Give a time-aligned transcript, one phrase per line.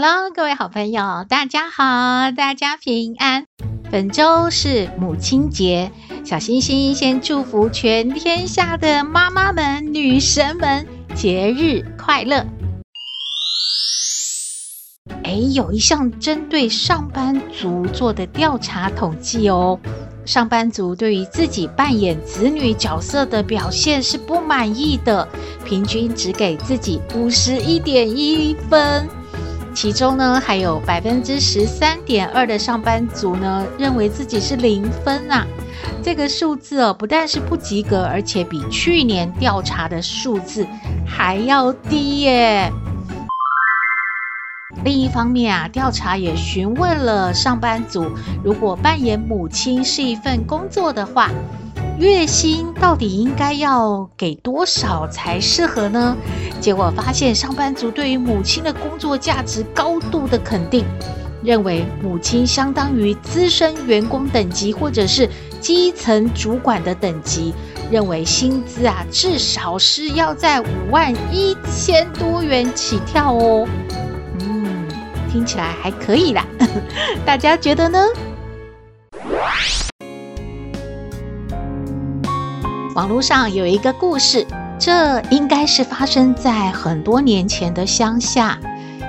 [0.00, 3.46] Hello，各位好朋友，大家好，大家平安。
[3.90, 5.90] 本周是母亲节，
[6.24, 12.46] 小星星先祝福全天下的妈妈们、女神们节日快乐。
[15.24, 19.80] 哎，有一项针对上班族做的调查统计哦，
[20.24, 25.26] 上班族对于自己扮演子女角色的表现是不满意的，
[25.64, 29.08] 平均只给自己五十一点一分。
[29.74, 35.46] 其中呢，还有百分之十三点二的上班族呢，认为自己是零分啊。
[36.02, 40.66] 这个数字哦，不但是不及格，而且比去年调查的数字
[41.06, 42.72] 还要低耶。
[44.84, 48.10] 另一方面啊，调查也询问了上班族，
[48.42, 51.30] 如果扮演母亲是一份工作的话，
[51.98, 56.16] 月薪到底应该要给多少才适合呢？
[56.60, 60.84] 结果发现，上班族对于母亲的工作价值高度的肯定，
[61.42, 65.28] 认为母亲相当于资深员工等级或者是
[65.60, 67.52] 基层主管的等级，
[67.90, 73.66] 认为薪资啊至少是要在五万一千多元起跳哦。
[74.40, 74.86] 嗯，
[75.32, 76.46] 听起来还可以啦，
[77.26, 77.98] 大家觉得呢？
[82.98, 84.44] 网络上有一个故事，
[84.76, 88.58] 这应该是发生在很多年前的乡下，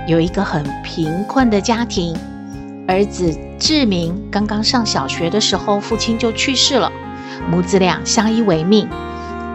[0.08, 2.16] 有一个很贫困的家庭，
[2.88, 6.92] 儿子志明刚刚上小学的时候，父亲就去世了，
[7.50, 8.88] 母子俩相依为命。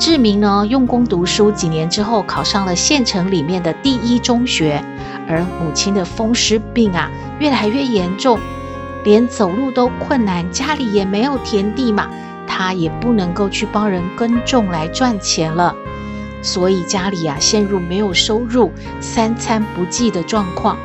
[0.01, 4.85] 志明呢，用功读书，几年之后考上了县城里面的第一中学，
[5.29, 7.09] 而母亲的风湿病啊，
[7.39, 8.41] 越来越严重，
[9.05, 12.09] 连走路都困难，家里也没有田地嘛。
[12.47, 15.75] 他也不能够去帮人耕种来赚钱了，
[16.43, 20.77] 所以家里啊陷入没有收入、三餐不继的状况。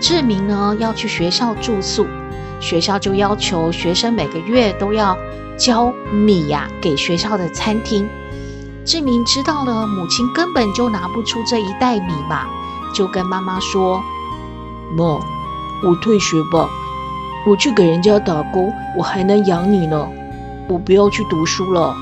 [0.00, 2.06] 志明呢要去学校住宿，
[2.60, 5.16] 学校就要求学生每个月都要
[5.56, 8.08] 交米呀、给学校的餐厅。
[8.84, 12.46] 志明知道了母亲根本就拿不出这一袋米嘛，
[12.94, 14.02] 就跟妈妈说
[14.94, 15.04] ：“妈，
[15.82, 16.68] 我退学吧，
[17.46, 20.06] 我去给人家打工，我还能养你呢。”
[20.68, 21.94] 我不要去读书了，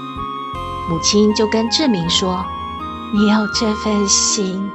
[0.88, 2.44] 母亲就跟志明说
[3.12, 4.70] ：“你有这份心，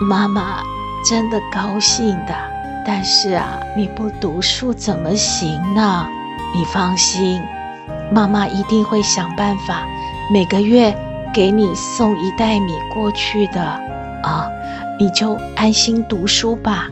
[0.00, 0.62] 妈妈
[1.04, 2.34] 真的高兴的。
[2.86, 6.06] 但是啊，你不读书怎么行呢？
[6.54, 7.42] 你放心，
[8.12, 9.84] 妈妈一定会想办法，
[10.32, 10.96] 每个月
[11.34, 13.60] 给你送一袋米过去的。
[14.22, 14.48] 啊，
[15.00, 16.88] 你就安心读书吧。”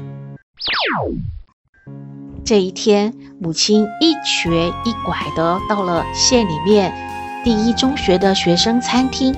[2.45, 6.95] 这一天，母亲一瘸一拐的到了县里面
[7.43, 9.35] 第一中学的学生餐厅，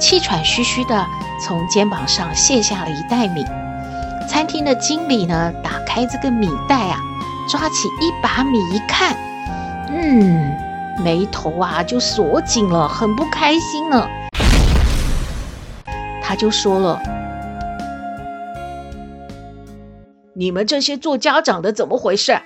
[0.00, 1.04] 气喘吁吁的
[1.42, 3.44] 从肩膀上卸下了一袋米。
[4.28, 6.98] 餐厅的经理呢，打开这个米袋啊，
[7.48, 9.14] 抓起一把米一看，
[9.90, 10.56] 嗯，
[11.02, 14.08] 眉头啊就锁紧了，很不开心呢。
[16.22, 17.02] 他就说了。
[20.36, 22.40] 你们这些做家长的怎么回事？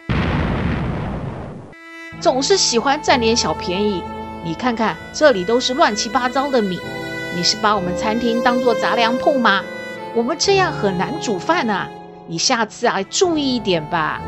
[2.20, 4.02] 总是喜欢占点小便宜。
[4.44, 6.80] 你看看这里都是乱七八糟的米，
[7.34, 9.62] 你是把我们餐厅当做杂粮铺吗？
[10.14, 11.88] 我们这样很难煮饭啊！
[12.26, 14.20] 你下次啊注意一点吧。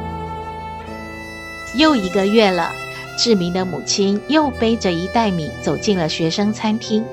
[1.77, 2.71] 又一个月了，
[3.17, 7.05] 志明的母亲又背着一袋米走进了学生餐厅。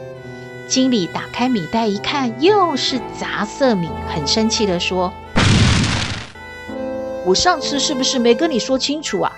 [0.68, 5.14] 经理打开米袋一看，又是杂色米，很生气地说。
[7.26, 9.32] 我上次是不是没跟你说清楚啊？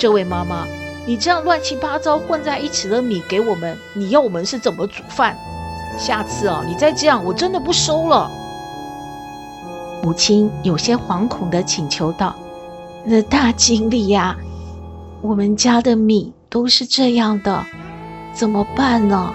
[0.00, 0.66] 这位妈妈，
[1.04, 5.36] 你这样乱七八糟混在一起的米给我们，你要我们是怎么煮饭？
[5.98, 8.30] 下次啊，你再这样，我真的不收了。
[10.02, 12.34] 母亲有些惶恐地请求道
[13.04, 14.34] ：“那大经理呀，
[15.20, 17.66] 我们家的米都是这样的，
[18.32, 19.34] 怎么办呢？”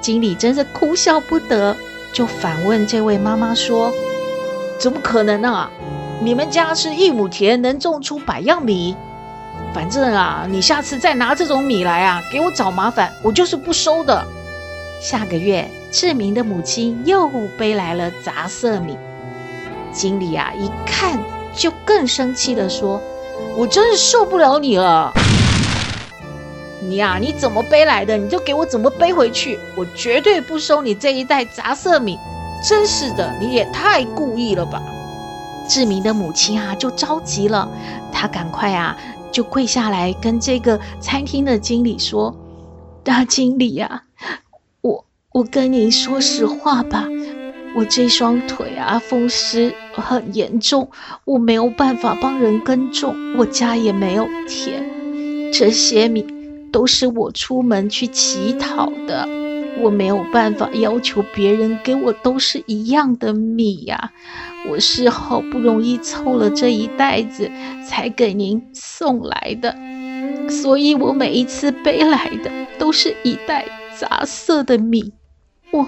[0.00, 1.76] 经理真是哭笑不得，
[2.12, 3.90] 就反问这位妈妈说
[4.78, 5.68] ：“怎么可能呢？”
[6.22, 8.94] 你们家是一亩田能种出百样米，
[9.74, 14.24] 反正啊，你下次再拿这种米来啊，给我找麻烦，我就是不收的。
[15.00, 17.28] 下个月，志明的母亲又
[17.58, 18.96] 背来了杂色米。
[19.92, 21.18] 经理啊，一看
[21.52, 23.02] 就更生气地说
[23.58, 25.12] ：“我真是受不了你了！
[26.80, 32.16] 你呀、啊，你怎么背来的，你就给我怎么背回去，我绝对不收你这一袋杂色米！
[32.66, 34.80] 真是的，你也太故意了吧！”
[35.68, 37.68] 志明的母亲啊，就着急了，
[38.12, 38.96] 她赶快啊，
[39.34, 42.32] 就跪下来跟这个餐厅的经理说
[43.02, 44.38] ：“大经理呀、啊，
[44.80, 47.08] 我我跟您说实话吧。”
[47.76, 50.88] 我这双腿啊，风湿很严重，
[51.24, 56.24] 我没有办法帮人耕种，我家也没有田，这些米
[56.70, 59.28] 都是我出门去乞讨的，
[59.80, 64.12] 我没有办法要求别人给我都是一样的米呀。
[64.68, 67.50] 我是好不容易凑了这一袋子
[67.86, 69.76] 才给您送来的，
[70.48, 73.66] 所以我每一次背来的都是一袋
[73.98, 75.12] 杂色的米，
[75.70, 75.86] 我。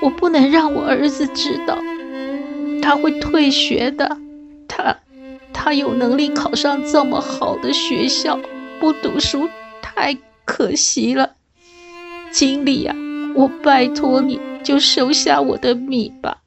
[0.00, 1.76] 我不能让我儿子知道，
[2.80, 4.16] 他会退学的。
[4.68, 4.96] 他，
[5.52, 8.38] 他有能力考上这么好的学校，
[8.78, 9.48] 不读书
[9.82, 11.32] 太可惜了。
[12.30, 12.94] 经理呀，
[13.38, 16.42] 我拜托你就收下我的米吧，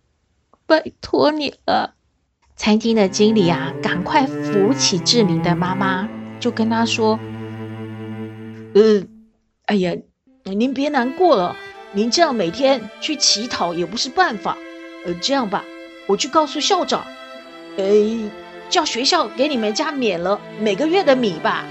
[0.66, 1.94] 拜托你了。
[2.58, 6.10] 餐厅的经理啊，赶快扶起志明的妈妈，
[6.42, 7.18] 就跟他说
[8.76, 9.06] ：“呃，
[9.68, 9.96] 哎呀，
[10.44, 11.56] 您别难过了。”
[11.96, 14.58] 您这样每天去乞讨也不是办法，
[15.06, 15.64] 呃，这样吧，
[16.08, 17.06] 我去告诉校长，
[17.78, 17.86] 呃，
[18.70, 21.64] 叫学校给你们家免了每个月的米吧。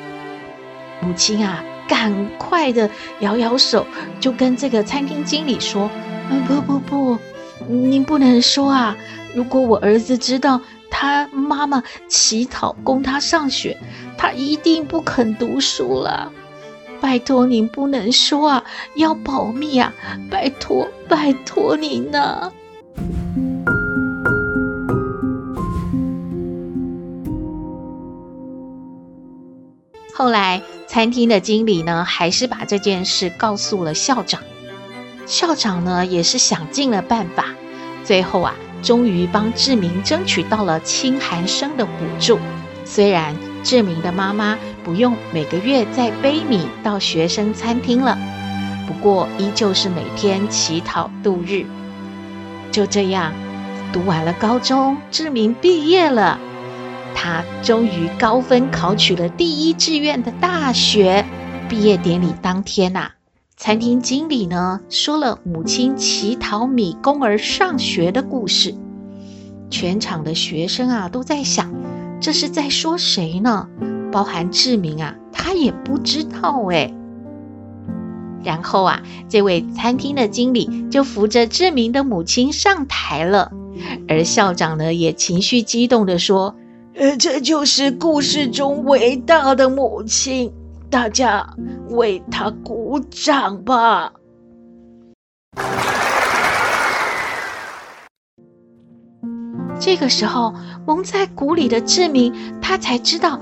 [1.02, 2.88] 母亲啊，赶快的
[3.18, 3.84] 摇摇手，
[4.20, 5.90] 就跟这个餐厅经理说
[6.30, 7.18] ：“嗯，不不不，
[7.66, 8.96] 您不能说啊！
[9.34, 13.76] 如果我儿子知道他妈妈乞讨供他上学，
[14.16, 16.30] 他一定不肯读书了。”
[17.02, 18.64] 拜托您不能说啊，
[18.94, 19.92] 要保密啊！
[20.30, 22.52] 拜托，拜托您呢。
[30.14, 34.42] 后来，餐厅的经理呢，还是把这件事告诉了校长。
[35.24, 37.44] 校长呢，也是想尽了办法，
[38.02, 42.40] 最后啊，终于帮志明争取到了清寒生的补助。
[42.84, 48.18] 虽然志明的妈妈，不用每个月再背米到学生餐厅了，
[48.88, 51.64] 不过依旧是每天乞讨度日。
[52.72, 53.32] 就这样，
[53.92, 56.40] 读完了高中，志明毕业了。
[57.14, 61.24] 他终于高分考取了第一志愿的大学。
[61.68, 63.12] 毕业典礼当天呐、
[63.56, 68.74] 餐厅经理呢说了母亲乞讨米供儿上学的故事。
[69.70, 71.72] 全场的学生啊都在想，
[72.20, 73.68] 这是在说谁呢？
[74.10, 76.92] 包含志明啊，他也不知道哎。
[78.42, 83.52] 然后啊，这位餐厅的经理就扶着志明的母亲上台了，
[84.08, 86.56] 而校长呢也情绪激动地说
[86.94, 90.52] ：“呃，这就是故事中伟大的母亲，
[90.90, 91.54] 大家
[91.90, 94.12] 为她鼓掌吧。”
[99.80, 100.52] 这个时候，
[100.86, 103.40] 蒙在鼓里的志明他才知道。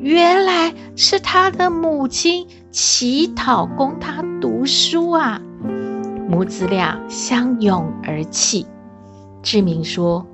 [0.00, 5.40] 原来是他的母亲乞讨供他读书啊！
[6.28, 8.64] 母子俩相拥而泣。
[9.42, 10.24] 志明说：“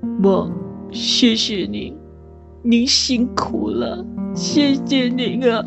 [0.00, 0.50] 妈，
[0.92, 1.96] 谢谢您，
[2.62, 5.64] 您辛苦了，谢谢您啊！”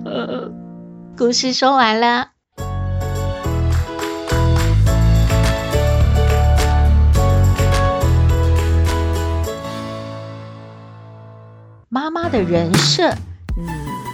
[1.17, 2.29] 故事说完了。
[11.89, 13.09] 妈妈的人设，
[13.57, 13.67] 嗯，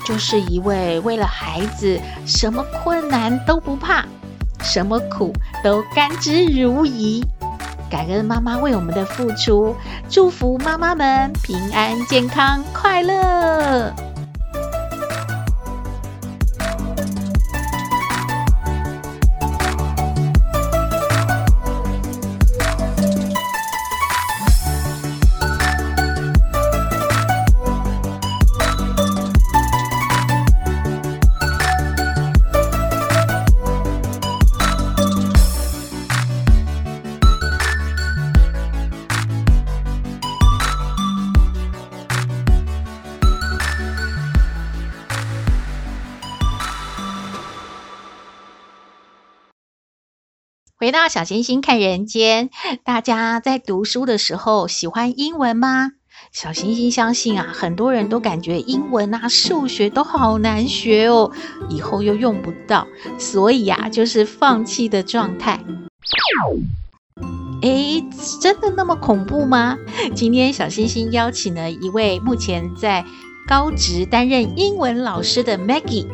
[0.05, 4.05] 就是一位为了孩子什么困难都不怕，
[4.61, 7.21] 什么苦都甘之如饴。
[7.91, 9.75] 感恩妈妈为我们的付出，
[10.10, 14.10] 祝福妈妈们平安、健康、快乐。
[50.91, 52.50] 回到小星星看人间，
[52.83, 55.91] 大家在读书的时候喜欢英文吗？
[56.33, 61.31] 小星星相信啊，很多人都感觉英文啊、数学都好难学哦，
[61.69, 62.86] 以后又用不到，
[63.17, 65.63] 所以啊，就是放弃的状态。
[67.62, 68.03] 诶，
[68.41, 69.77] 真的那么恐怖吗？
[70.13, 73.05] 今天小星星邀请了一位目前在
[73.48, 76.05] 高职担任英文老师的 Maggie，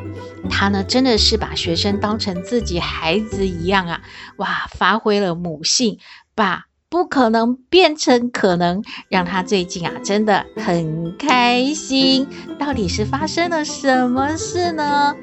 [0.49, 4.01] 他呢真的是把学生当成自己孩子一样啊！
[4.37, 5.99] 哇，发挥了母性，
[6.35, 12.27] 把不可能变成可能，让他最近啊真的很开心。
[12.57, 15.15] 到底是发生了什么事呢？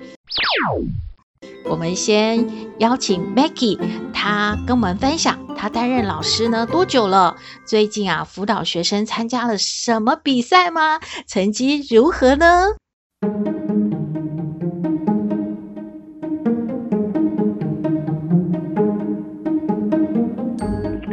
[1.66, 2.46] 我们先
[2.78, 3.78] 邀请 Maggie，
[4.12, 7.36] 他跟我们分享他担任老师呢多久了？
[7.66, 11.00] 最近啊辅导学生参加了什么比赛吗？
[11.26, 12.66] 成绩如何呢？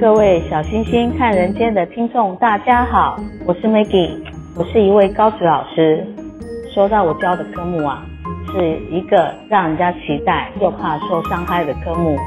[0.01, 4.09] 各位小星星看人间的听众，大家好，我是 Maggie，
[4.57, 6.03] 我是一位高职老师。
[6.73, 8.03] 说到我教的科目啊。
[8.51, 12.17] 是一个让人家期待又怕受伤害的科目，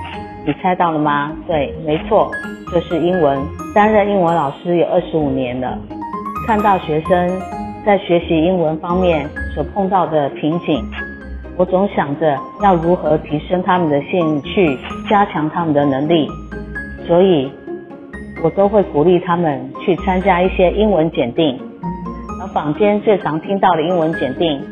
[0.46, 1.32] 你猜到了吗？
[1.48, 2.30] 对，没错，
[2.72, 3.42] 就是英文。
[3.74, 5.76] 担任英文老师有二十五年了，
[6.46, 7.28] 看到学生
[7.84, 10.80] 在学习英文方面所碰到的瓶颈，
[11.56, 14.78] 我总想着要如何提升他们的兴趣，
[15.10, 16.28] 加强他们的能力，
[17.04, 17.50] 所以
[18.44, 21.58] 我都会鼓励他们去参加一些英文检定。
[22.38, 24.62] 而坊间最常听到的英文检定，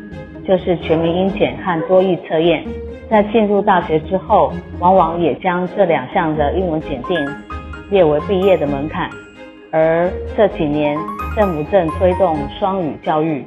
[0.47, 2.63] 就是全民英检和多义测验，
[3.09, 7.17] 在进入大学之后，往往也将这两项的英文检定
[7.89, 9.09] 列为毕业的门槛。
[9.71, 10.95] 而这几年，
[11.35, 13.43] 政府正推动双语教育，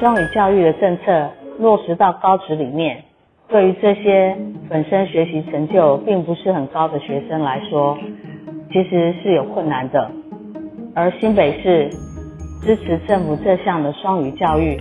[0.00, 3.04] 双语教育的政策落实到高职里面，
[3.46, 4.36] 对于这些
[4.68, 7.96] 本身学习成就并不是很高的学生来说，
[8.72, 10.10] 其实是有困难的。
[10.94, 11.88] 而新北市
[12.62, 14.80] 支持政府这项的双语教育。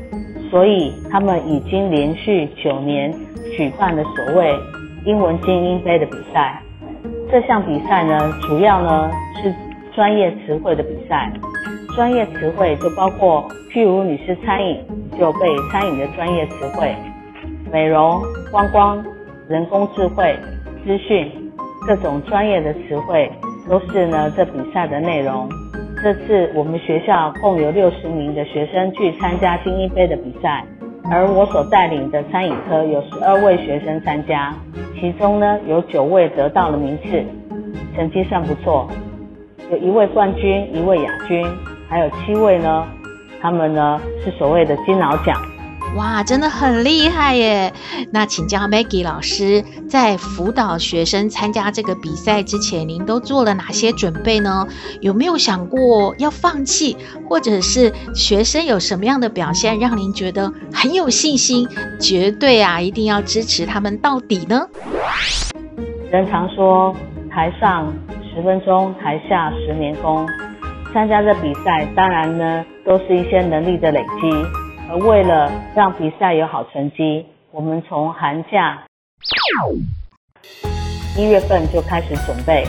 [0.52, 3.14] 所以他们已经连续九年
[3.56, 4.52] 举办了所谓
[5.06, 6.60] 英文精英杯的比赛。
[7.30, 9.54] 这项比赛呢，主要呢是
[9.94, 11.32] 专业词汇的比赛。
[11.96, 14.84] 专业词汇就包括，譬如你是餐饮，
[15.20, 15.40] 就背
[15.72, 16.96] 餐饮的专业词汇；
[17.72, 18.20] 美容、
[18.52, 19.06] 观光、
[19.48, 20.36] 人工智慧、
[20.84, 21.32] 资讯，
[21.86, 23.32] 各种专业的词汇
[23.70, 25.48] 都是呢这比赛的内容。
[26.02, 30.66] 这次我们学校共有六十名的学生去参加精英杯的比赛，
[31.12, 34.54] 而我所带领的餐饮科有十二位学生参加，
[35.00, 37.24] 其中呢有九位得到了名次，
[37.96, 38.90] 成绩算不错，
[39.70, 41.46] 有一位冠军，一位亚军，
[41.90, 42.88] 还有七位呢，
[43.42, 45.36] 他们呢是所谓的金脑奖。
[45.96, 47.74] 哇，真的很厉害耶！
[48.12, 54.66] 那请教 Maggie 老师，在辅导学生参加这个比赛之前，您都做了哪些准备呢？
[55.02, 56.96] 有没有想过要放弃，
[57.28, 61.68] 或者是学生有什么样的表现让您觉得很有信心，
[62.00, 64.68] 绝对啊，一定要支持他们到底呢？
[66.12, 66.96] 人常说，
[67.30, 67.94] 台上
[68.34, 70.26] 十分钟，台下十年功。
[70.94, 74.59] 参加这比赛，当然呢，都是一些能力的累积。
[74.92, 78.76] 而为了让比赛有好成绩，我们从寒假
[81.16, 82.66] 一月份就开始准备。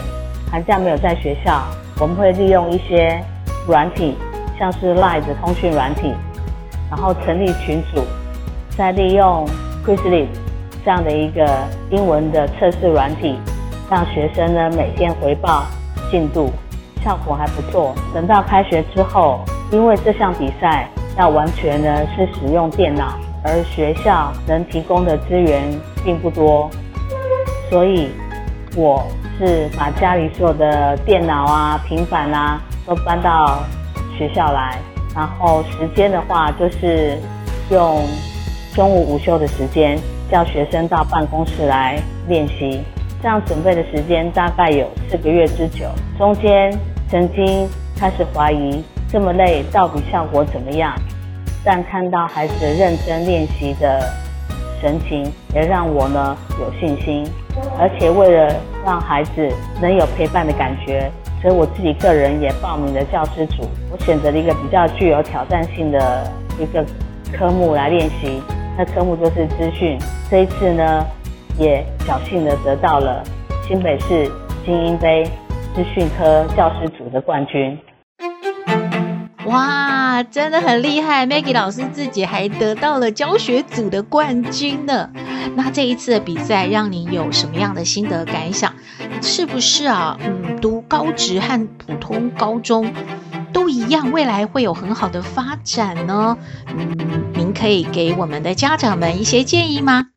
[0.51, 1.63] 寒假没有在学校，
[1.99, 3.19] 我们会利用一些
[3.67, 4.15] 软体，
[4.59, 6.13] 像是 Line 通讯软体，
[6.91, 8.03] 然后成立群组，
[8.77, 9.43] 再利用
[9.83, 10.27] Quizlet
[10.85, 13.35] 这样的一个英文的测试软体，
[13.89, 15.65] 让学生呢每天回报
[16.11, 16.51] 进度，
[17.03, 17.95] 效果还不错。
[18.13, 19.39] 等到开学之后，
[19.71, 20.87] 因为这项比赛。
[21.17, 25.63] 要完全呢是使用电脑，而学校能提供的资源
[26.03, 26.69] 并不多，
[27.69, 28.09] 所以
[28.75, 29.05] 我
[29.37, 33.63] 是把家里所有的电脑啊、平板啊都搬到
[34.17, 34.77] 学校来，
[35.15, 37.17] 然后时间的话就是
[37.69, 38.01] 用
[38.73, 39.99] 中午午休的时间
[40.31, 42.81] 叫学生到办公室来练习，
[43.21, 45.85] 这样准备的时间大概有四个月之久，
[46.17, 46.71] 中间
[47.09, 48.81] 曾经开始怀疑。
[49.11, 50.93] 这么累，到底效果怎么样？
[51.65, 54.01] 但看到孩子认真练习的
[54.79, 57.27] 神情，也让我呢有信心。
[57.77, 59.49] 而且为了让孩子
[59.81, 63.63] 能有陪伴的感觉，所以我自己个人也报名了教师组。
[63.91, 66.25] 我选择了一个比较具有挑战性的
[66.57, 66.83] 一个
[67.33, 68.41] 科目来练习，
[68.77, 69.99] 那科目就是资讯。
[70.29, 71.05] 这一次呢，
[71.59, 73.21] 也侥幸的得到了
[73.67, 74.31] 新北市
[74.65, 75.25] 精英杯
[75.75, 77.77] 资讯科教师组的冠军。
[79.45, 81.25] 哇，真的很厉害！
[81.27, 85.09] Maggie 老师自己还得到了教学组的冠军呢。
[85.55, 88.73] 那这一次的比赛让你有什么样的心得感想？
[89.21, 90.17] 是不是啊？
[90.23, 92.93] 嗯，读高职和普通高中
[93.51, 96.37] 都一样，未来会有很好的发展呢？
[96.67, 96.95] 嗯，
[97.33, 100.07] 您可以给我们的家长们一些建议吗？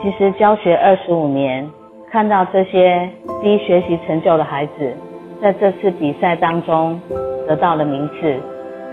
[0.00, 1.68] 其实教学二十五年，
[2.12, 3.10] 看到这些
[3.42, 4.96] 低学习成就的孩子，
[5.40, 7.00] 在这次比赛当中
[7.46, 8.36] 得到了名次，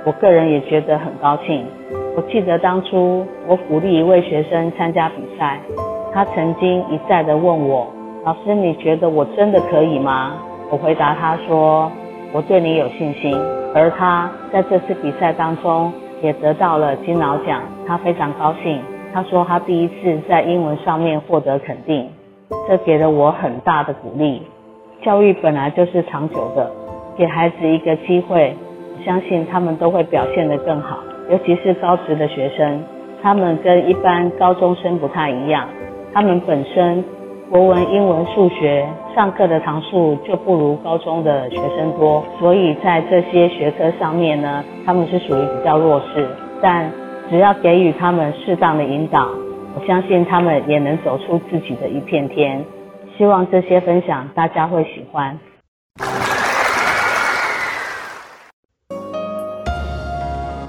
[0.05, 1.65] 我个人也觉得很高兴。
[2.15, 5.59] 我记得当初我鼓励一位学生参加比赛，
[6.13, 7.87] 他曾经一再的问我
[8.23, 10.33] ：“老师，你觉得我真的可以吗？”
[10.69, 11.91] 我回答他说
[12.31, 13.35] ：“我对你有信心。”
[13.73, 18.79] 而他在这次比赛当中也得到了金脑奖，他非常高兴。
[19.11, 22.07] 他说他第一次在英文上面获得肯定，
[22.69, 24.43] 这给了我很大的鼓励。
[25.05, 26.67] 教育本来就是长久的，
[27.15, 28.55] 给孩子一个机会，
[29.05, 30.97] 相信他们都会表现得更好。
[31.29, 32.83] 尤其是高职的学生，
[33.21, 35.69] 他们跟一般高中生不太一样，
[36.11, 37.03] 他们本身
[37.51, 38.83] 国文、英文、数学
[39.13, 46.27] 上课的堂数就不如高中的学生多，所以在这些学科上面呢，他们是属于比较弱势。
[46.63, 46.91] 但
[47.29, 49.27] 只要给予他们适当的引导，
[49.75, 52.65] 我相信他们也能走出自己的一片天。
[53.17, 55.39] 希望这些分享大家会喜欢。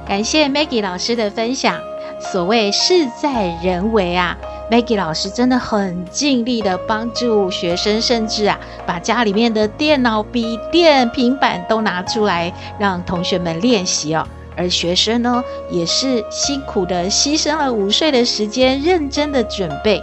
[0.06, 1.74] 感谢 Maggie 老师的分享。
[2.20, 4.36] 所谓事在人为啊
[4.70, 14.26] ，Maggie 老师真的很尽力的帮助学生，甚至啊，把家里面的电脑、笔电、平板都拿出来让同学们练习哦。
[14.56, 20.00] 而学生呢，也是辛苦的牺牲了午睡的时间，认真的准备。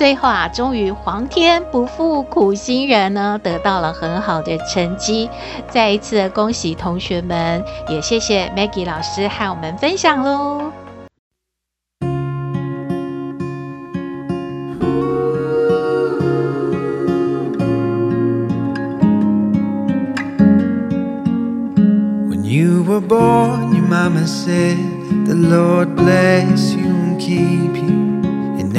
[0.00, 5.28] 最后啊，终于皇天不负苦心人呢，得到了很好的成绩。
[5.68, 10.72] 再一次恭喜同学们，也谢谢 Maggie 老师和我们分享喽。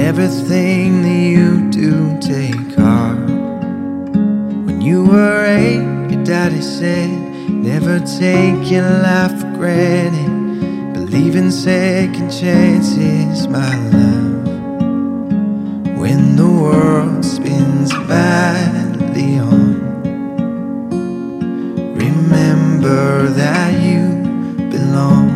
[0.01, 3.20] Everything that you do, take heart.
[4.65, 7.09] When you were eight, your daddy said,
[7.50, 10.94] Never take your life for granted.
[10.94, 14.48] Believe in second chances, my love.
[16.00, 19.75] When the world spins badly on,
[21.96, 24.05] remember that you
[24.72, 25.29] belong.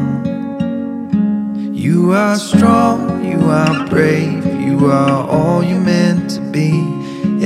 [1.73, 2.74] You are strong,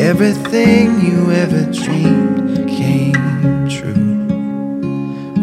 [0.09, 3.13] Everything you ever dreamed came
[3.69, 4.25] true.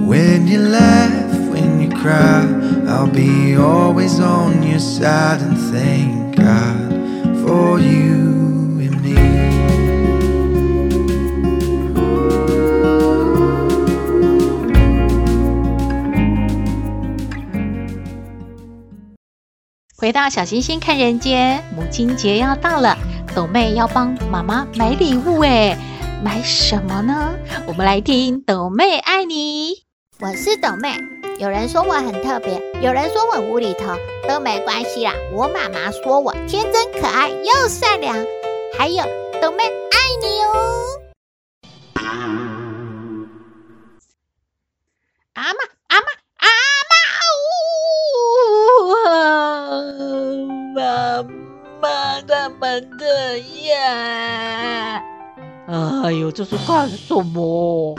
[0.04, 2.44] When you laugh, when you cry,
[2.88, 6.90] I'll be always on your side and thank God
[7.46, 9.14] for you and me.
[19.96, 22.98] 回到小星星看人间，母亲节要到了，
[23.36, 25.76] 斗妹要帮妈妈买礼物诶，
[26.24, 27.36] 买什么呢？
[27.66, 29.84] 我们来听豆妹爱你。
[30.20, 30.96] 我是豆妹，
[31.38, 33.94] 有人说我很特别，有人说我无厘头，
[34.26, 35.12] 都没关系啦。
[35.34, 38.16] 我妈妈说我天真可爱又善良，
[38.78, 39.04] 还有
[39.42, 40.86] 豆妹爱你哦。
[45.34, 45.58] 阿妈，
[52.76, 55.02] 妈怎么这样？
[56.04, 57.94] 哎呦，这是干什么？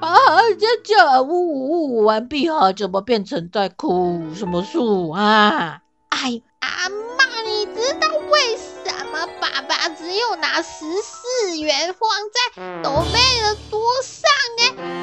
[0.00, 0.16] 啊，
[0.58, 4.34] 这这呜呜完毕啊，怎么变成在哭？
[4.34, 5.80] 什么树啊？
[6.10, 14.62] 哎，阿妈，你知道为什么爸爸只有拿十四元放在斗妹的桌上呢？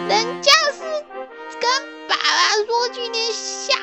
[0.10, 0.82] 人家是
[1.60, 3.76] 跟爸爸说今天下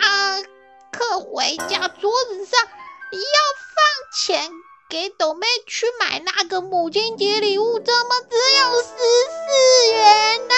[0.90, 3.18] 课回家桌子上要
[3.60, 3.76] 放
[4.16, 4.50] 钱
[4.94, 8.86] 给斗妹去买那个母亲节礼物，怎么只有十
[9.26, 9.42] 四
[9.92, 10.54] 元呢？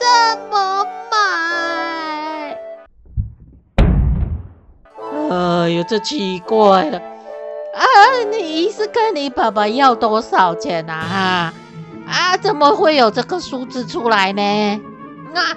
[0.00, 0.08] 怎
[0.50, 2.58] 么买？
[5.30, 7.86] 哎呦，这奇怪了啊！
[8.32, 10.96] 你是跟你爸爸要多少钱啊？
[10.98, 11.54] 啊，
[12.10, 14.80] 啊怎么会有这个数字出来呢？
[15.32, 15.56] 那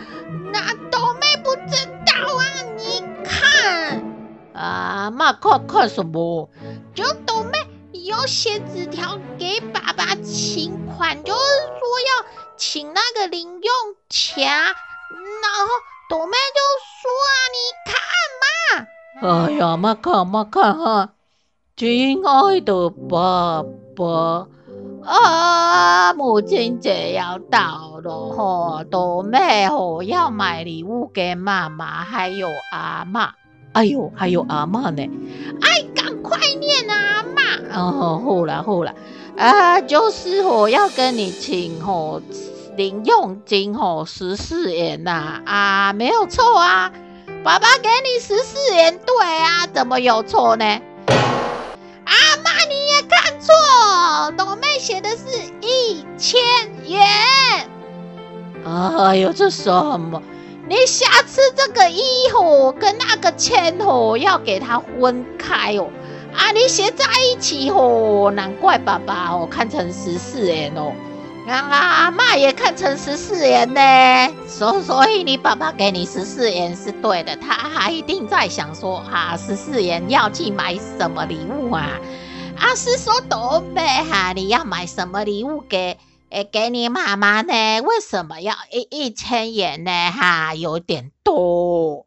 [0.54, 2.46] 那斗妹不知道啊！
[2.78, 4.04] 你看
[4.54, 6.48] 啊，那看看什么？
[6.94, 7.65] 就斗妹
[8.06, 11.40] 有写纸条给爸爸请款，就是
[11.80, 13.74] 说要请那个零用
[14.12, 14.76] 钱，然后
[16.08, 16.62] 朵妹就
[17.02, 17.58] 说啊，你
[17.90, 17.98] 看
[18.44, 19.48] 嘛。
[19.48, 21.14] 哎呀，妈看妈看哈，
[21.76, 23.64] 亲爱的爸
[23.96, 24.48] 爸
[25.04, 33.34] 啊，母亲节要到了哈，朵妹吼要买礼物给妈妈还有阿妈，
[33.74, 35.02] 哎呦，还有阿妈呢，
[35.62, 36.95] 哎，赶快念啊。
[37.76, 38.94] 哦，好啦好啦，
[39.38, 42.22] 啊，就是我要跟你请哦，
[42.78, 46.92] 零用金哦，十四元呐，啊，没有错啊，
[47.44, 50.66] 爸爸给你十四元，对啊，怎么有错呢？
[52.06, 55.26] 阿妈你也看错，斗妹写的是
[55.62, 56.42] 一千
[56.88, 57.02] 元。
[58.66, 60.22] 哎呦，这什么？
[60.68, 62.02] 你下次这个一
[62.34, 65.88] 吼跟那个千吼要给它分开哦。
[66.38, 70.94] 啊，你写在一起吼，难怪爸爸哦看成十四元哦，
[71.48, 73.82] 啊阿妈也看成十四元呢。
[74.48, 82.00] 所所以你爸爸给你十四元是对的，他还一定在想说啊，十四元要去买什么礼物啊？
[82.58, 85.98] 啊是说斗妹哈，你要买什么礼物给
[86.30, 87.82] 诶给你妈妈呢？
[87.82, 90.12] 为什么要一一千元呢？
[90.12, 92.05] 哈，有点多。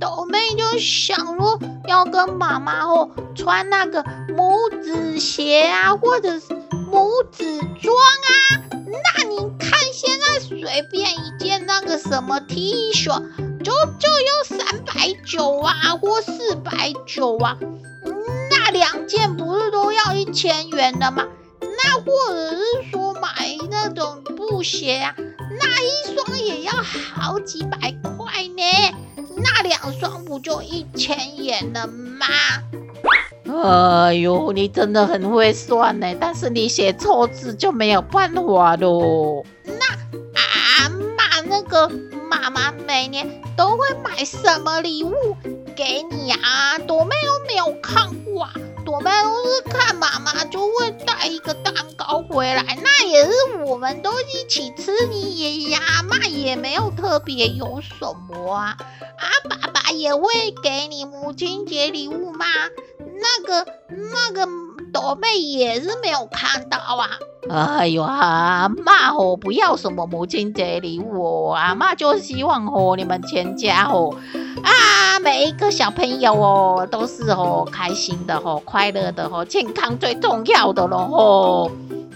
[0.00, 4.04] 斗妹就想说要跟妈妈哦穿那个
[4.36, 6.54] 母子鞋啊，或者是
[6.90, 7.44] 母子
[7.80, 8.30] 装啊。
[8.70, 13.06] 那你看现在随便一件那个什么 T 恤，
[13.62, 17.56] 就就要三百九啊，或四百九啊。
[18.50, 21.24] 那两件不是都要一千元的吗？
[21.60, 25.14] 那或者是说买那种布鞋啊，
[25.60, 28.94] 那一双也要好几百块呢。
[29.44, 32.26] 那两双不就一千元了吗？
[33.46, 39.44] 哎呦，你真的很会算呢，但是你写错字就没有办法喽。
[39.64, 39.84] 那
[40.34, 41.88] 阿妈那个
[42.28, 45.12] 妈妈每年都会买什么礼物
[45.76, 46.78] 给你啊？
[46.78, 48.54] 朵妹都没有看过啊，
[48.94, 53.32] 朵妹都是看妈妈就会带一个蛋糕回来，那也是
[53.66, 58.76] 我们都一起吃，你也呀，那也没有特别有什么啊。
[58.78, 62.46] 啊，爸爸也会给你母亲节礼物吗？
[63.00, 63.66] 那个
[64.12, 64.46] 那个
[64.94, 67.10] 朵妹也是没有看到啊。
[67.50, 74.16] 哎呦，啊妈哦，不要什么母亲节礼物哦，阿妈就希望哦，你们全家哦，
[74.62, 81.70] 啊，每一个小朋友哦，都是哦开心的哦，快乐的哦，健康最重要的咯哦。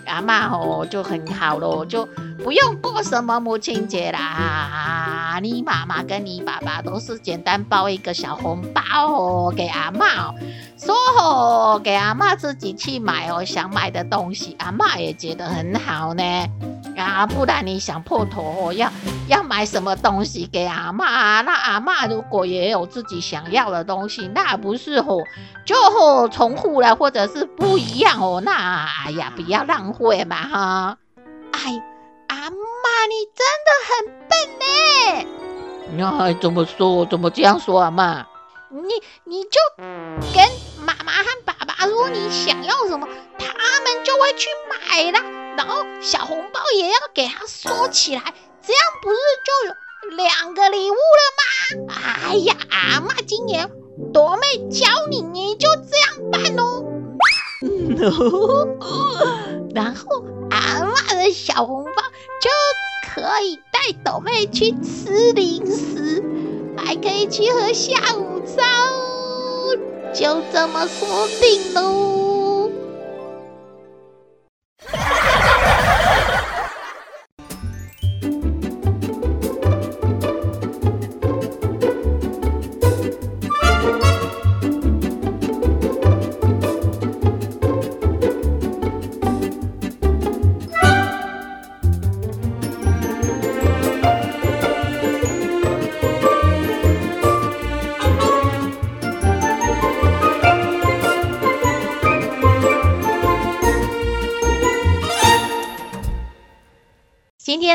[0.07, 2.09] 阿妈哦就很好咯，就
[2.43, 5.39] 不用过什么母亲节啦。
[5.43, 10.35] 你妈妈跟你爸爸都是简单包一个小红包哦，给阿妈哦，
[10.77, 16.23] 说哦给阿妈自己去买哦想买的东西，阿妈也觉得很好呢。
[16.97, 18.91] 啊，不然你想破头哦，要
[19.29, 21.43] 要买什么东西给阿妈？
[21.43, 25.19] 那阿妈如果也有自己想要的东西，那不是哦
[25.65, 28.41] 就哦重复了，或者是不一样哦？
[28.45, 30.97] 那哎呀，不要浪费嘛哈！
[31.53, 31.81] 哎，
[33.09, 33.91] 你真的很
[34.29, 34.67] 笨呢。
[35.97, 37.07] 那还怎么说？
[37.07, 38.27] 怎么这样说啊妈？
[38.71, 40.47] 你你就跟
[40.85, 45.23] 妈妈和爸爸说你想要什么，他们就会去买啦。
[45.57, 49.17] 然后小红包也要给他收起来，这样不是
[49.47, 49.75] 就有
[50.17, 50.99] 两个礼物了
[51.39, 51.43] 吗？
[52.29, 53.71] 哎呀，阿嬷今年
[54.13, 56.85] 朵妹教你，你就这样办哦。
[59.75, 61.93] 然后阿嬷的小红包
[62.41, 62.49] 就
[63.21, 66.23] 可以带朵妹去吃零食，
[66.77, 69.77] 还可以去喝下午茶哦，
[70.15, 72.38] 就这么说定喽。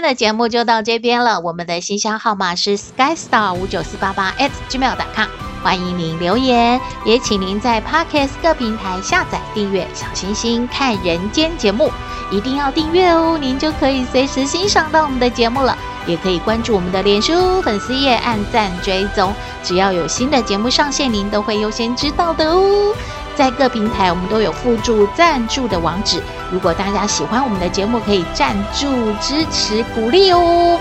[0.03, 5.29] 的节目就到这边了，我们的信箱号码是 skystar 五九四八八 at gmail.com，
[5.63, 11.89] 欢迎您留言，也请您在 Podcast 各平台下载订阅小星星看人间节目，
[12.29, 22.93] 一定要订阅哦，您就可以随时欣赏到我们的节目了，也可以关注我们的脸书粉丝页，按赞追踪，只要有新的节目上线，您都会优先知道的哦。
[23.35, 26.21] 在各平台，我们都有附注赞助的网址。
[26.51, 28.87] 如果大家喜欢我们的节目，可以赞助
[29.21, 30.79] 支持鼓励哦。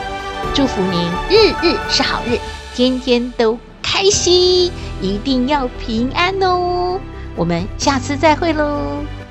[0.55, 2.39] 祝福您日日是好日，
[2.75, 6.99] 天天都开心，一定要平安哦。
[7.35, 9.22] 我们下次再会喽。